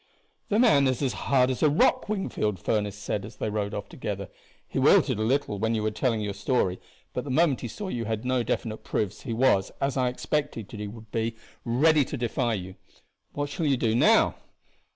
"The 0.49 0.57
man 0.57 0.87
is 0.87 0.99
as 1.03 1.13
hard 1.13 1.51
as 1.51 1.61
a 1.61 1.69
rock, 1.69 2.09
Wingfield," 2.09 2.57
Furniss 2.57 2.95
said, 2.97 3.23
as 3.23 3.35
they 3.35 3.51
rode 3.51 3.75
off 3.75 3.87
together. 3.87 4.29
"He 4.67 4.79
wilted 4.79 5.19
a 5.19 5.21
little 5.21 5.59
when 5.59 5.75
you 5.75 5.83
were 5.83 5.91
telling 5.91 6.21
your 6.21 6.33
story, 6.33 6.79
but 7.13 7.23
the 7.23 7.29
moment 7.29 7.61
he 7.61 7.67
saw 7.67 7.89
you 7.89 8.05
had 8.05 8.25
no 8.25 8.41
definite 8.41 8.83
proofs 8.83 9.21
he 9.21 9.33
was, 9.33 9.71
as 9.79 9.97
I 9.97 10.09
expected 10.09 10.71
he 10.71 10.87
would 10.87 11.11
be, 11.11 11.35
ready 11.63 12.03
to 12.05 12.17
defy 12.17 12.55
you. 12.55 12.77
What 13.33 13.51
shall 13.51 13.67
you 13.67 13.77
do 13.77 13.93
now?" 13.93 14.37